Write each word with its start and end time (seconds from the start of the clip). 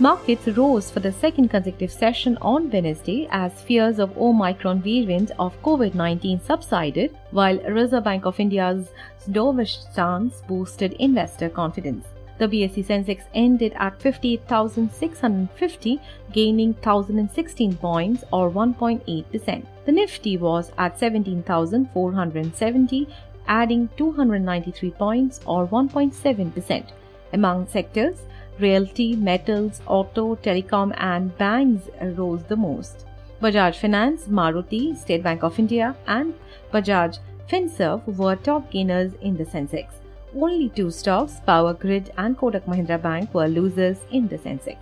Markets 0.00 0.46
rose 0.56 0.92
for 0.92 1.00
the 1.00 1.10
second 1.10 1.48
consecutive 1.48 1.90
session 1.90 2.38
on 2.40 2.70
Wednesday 2.70 3.26
as 3.32 3.62
fears 3.62 3.98
of 3.98 4.16
Omicron 4.16 4.80
variant 4.80 5.32
of 5.40 5.60
COVID-19 5.64 6.40
subsided, 6.40 7.18
while 7.32 7.58
Reserve 7.64 8.04
Bank 8.04 8.24
of 8.24 8.38
India's 8.38 8.92
dovish 9.32 9.82
stance 9.90 10.40
boosted 10.46 10.92
investor 11.00 11.48
confidence. 11.48 12.06
The 12.38 12.46
BSE 12.46 12.86
Sensex 12.86 13.22
ended 13.34 13.72
at 13.74 14.00
58,650, 14.00 16.00
gaining 16.32 16.74
1,016 16.74 17.76
points 17.78 18.22
or 18.32 18.52
1.8%. 18.52 19.66
The 19.84 19.92
Nifty 19.92 20.36
was 20.36 20.70
at 20.78 20.96
17,470, 20.96 23.08
adding 23.48 23.88
293 23.96 24.92
points 24.92 25.40
or 25.44 25.66
1.7%. 25.66 26.84
Among 27.32 27.66
sectors, 27.66 28.22
realty, 28.60 29.16
metals, 29.16 29.80
auto, 29.86 30.36
telecom, 30.36 30.94
and 30.98 31.36
banks 31.38 31.88
rose 32.16 32.42
the 32.44 32.56
most. 32.56 33.06
Bajaj 33.40 33.76
Finance, 33.76 34.24
Maruti, 34.26 34.96
State 34.96 35.22
Bank 35.22 35.42
of 35.42 35.58
India, 35.58 35.94
and 36.06 36.34
Bajaj 36.72 37.18
Finserv 37.48 38.04
were 38.16 38.36
top 38.36 38.70
gainers 38.70 39.12
in 39.22 39.36
the 39.36 39.44
Sensex. 39.44 39.86
Only 40.34 40.68
two 40.68 40.90
stocks, 40.90 41.40
Power 41.46 41.72
Grid 41.72 42.12
and 42.18 42.36
Kotak 42.36 42.64
Mahindra 42.66 43.00
Bank, 43.00 43.32
were 43.32 43.48
losers 43.48 43.98
in 44.10 44.28
the 44.28 44.38
Sensex. 44.38 44.76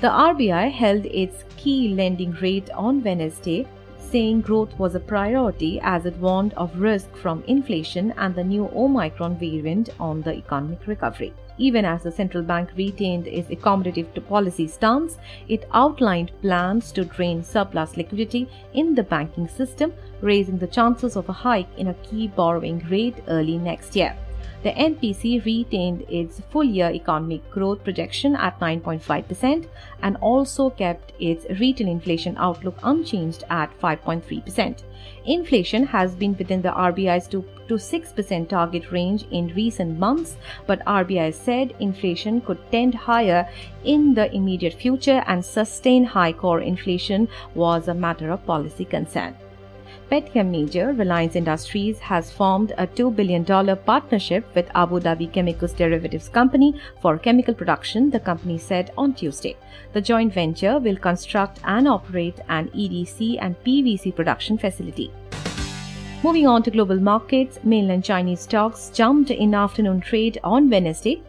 The 0.00 0.08
RBI 0.08 0.70
held 0.70 1.06
its 1.06 1.44
key 1.56 1.94
lending 1.94 2.32
rate 2.32 2.70
on 2.70 3.02
Wednesday, 3.02 3.66
saying 4.14 4.40
growth 4.40 4.72
was 4.78 4.94
a 4.94 5.00
priority 5.00 5.80
as 5.82 6.06
it 6.06 6.16
warned 6.18 6.52
of 6.54 6.80
risk 6.80 7.12
from 7.16 7.42
inflation 7.48 8.12
and 8.16 8.32
the 8.36 8.44
new 8.44 8.70
Omicron 8.72 9.36
variant 9.40 9.88
on 9.98 10.22
the 10.22 10.32
economic 10.32 10.86
recovery. 10.86 11.32
Even 11.58 11.84
as 11.84 12.04
the 12.04 12.12
central 12.12 12.44
bank 12.44 12.70
retained 12.76 13.26
its 13.26 13.48
accommodative 13.48 14.08
policy 14.28 14.68
stance, 14.68 15.18
it 15.48 15.68
outlined 15.72 16.30
plans 16.42 16.92
to 16.92 17.04
drain 17.04 17.42
surplus 17.42 17.96
liquidity 17.96 18.48
in 18.72 18.94
the 18.94 19.02
banking 19.02 19.48
system, 19.48 19.92
raising 20.20 20.58
the 20.58 20.68
chances 20.68 21.16
of 21.16 21.28
a 21.28 21.32
hike 21.32 21.76
in 21.76 21.88
a 21.88 22.00
key 22.06 22.28
borrowing 22.28 22.78
rate 22.88 23.16
early 23.26 23.58
next 23.58 23.96
year. 23.96 24.16
The 24.62 24.72
MPC 24.72 25.44
retained 25.44 26.04
its 26.08 26.40
full 26.50 26.64
year 26.64 26.90
economic 26.90 27.50
growth 27.50 27.84
projection 27.84 28.34
at 28.36 28.58
9.5% 28.60 29.66
and 30.02 30.16
also 30.18 30.70
kept 30.70 31.12
its 31.20 31.46
retail 31.60 31.88
inflation 31.88 32.34
outlook 32.38 32.78
unchanged 32.82 33.44
at 33.50 33.78
5.3%. 33.78 34.82
Inflation 35.26 35.86
has 35.86 36.14
been 36.14 36.36
within 36.36 36.62
the 36.62 36.70
RBI's 36.70 37.28
2 37.28 37.44
to 37.68 37.74
6% 37.74 38.48
target 38.48 38.90
range 38.90 39.26
in 39.30 39.48
recent 39.54 39.98
months, 39.98 40.36
but 40.66 40.84
RBI 40.86 41.32
said 41.32 41.74
inflation 41.80 42.40
could 42.40 42.58
tend 42.70 42.94
higher 42.94 43.48
in 43.84 44.14
the 44.14 44.34
immediate 44.34 44.74
future 44.74 45.22
and 45.26 45.44
sustain 45.44 46.04
high 46.04 46.32
core 46.32 46.60
inflation 46.60 47.28
was 47.54 47.88
a 47.88 47.94
matter 47.94 48.30
of 48.30 48.44
policy 48.46 48.84
concern. 48.84 49.34
Petchem 50.10 50.50
major 50.50 50.92
Reliance 50.92 51.34
Industries 51.34 51.98
has 51.98 52.30
formed 52.30 52.72
a 52.76 52.86
$2 52.86 53.16
billion 53.16 53.44
partnership 53.86 54.44
with 54.54 54.70
Abu 54.74 55.00
Dhabi 55.00 55.32
Chemicals 55.32 55.72
Derivatives 55.72 56.28
Company 56.28 56.74
for 57.00 57.16
chemical 57.16 57.54
production, 57.54 58.10
the 58.10 58.20
company 58.20 58.58
said 58.58 58.92
on 58.98 59.14
Tuesday. 59.14 59.56
The 59.94 60.02
joint 60.02 60.34
venture 60.34 60.78
will 60.78 60.96
construct 60.96 61.58
and 61.64 61.88
operate 61.88 62.38
an 62.48 62.68
EDC 62.68 63.38
and 63.40 63.56
PVC 63.64 64.14
production 64.14 64.58
facility. 64.58 65.10
Moving 66.22 66.46
on 66.46 66.62
to 66.64 66.70
global 66.70 67.00
markets, 67.00 67.58
mainland 67.64 68.04
Chinese 68.04 68.40
stocks 68.40 68.90
jumped 68.90 69.30
in 69.30 69.54
afternoon 69.54 70.00
trade 70.00 70.38
on 70.44 70.68
Wednesday 70.68 71.22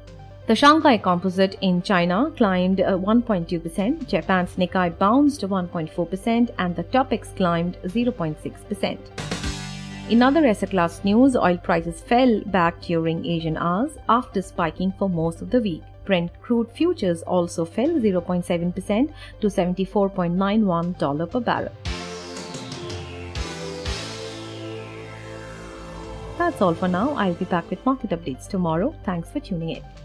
the 0.47 0.55
Shanghai 0.55 0.97
Composite 0.97 1.57
in 1.61 1.81
China 1.81 2.31
climbed 2.37 2.77
1.2%, 2.77 4.01
uh, 4.01 4.05
Japan's 4.05 4.55
Nikkei 4.55 4.95
bounced 4.97 5.41
1.4%, 5.41 6.49
and 6.59 6.75
the 6.75 6.83
Topix 6.83 7.35
climbed 7.35 7.77
0.6%. 7.85 8.97
In 10.09 10.21
other 10.21 10.45
asset 10.45 10.69
class 10.69 11.03
news, 11.03 11.35
oil 11.35 11.57
prices 11.57 11.99
fell 12.01 12.41
back 12.45 12.79
during 12.81 13.25
Asian 13.25 13.57
hours 13.57 13.97
after 14.07 14.41
spiking 14.43 14.93
for 14.99 15.09
most 15.09 15.41
of 15.41 15.49
the 15.49 15.59
week. 15.59 15.81
Brent 16.05 16.31
crude 16.43 16.69
futures 16.69 17.23
also 17.23 17.65
fell 17.65 17.89
0.7% 17.89 19.11
to 19.41 19.47
$74.91 19.47 21.31
per 21.31 21.39
barrel. 21.39 21.71
That's 26.37 26.61
all 26.61 26.75
for 26.75 26.87
now. 26.87 27.13
I'll 27.15 27.33
be 27.33 27.45
back 27.45 27.67
with 27.71 27.83
market 27.83 28.11
updates 28.11 28.47
tomorrow. 28.47 28.93
Thanks 29.03 29.31
for 29.31 29.39
tuning 29.39 29.69
in. 29.69 30.04